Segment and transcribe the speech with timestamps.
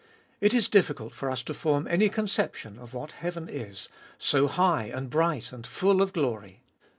[0.39, 4.85] It is difficult for us to form any conception of what heaven is, so high,
[4.85, 6.61] and bright, and full of glory.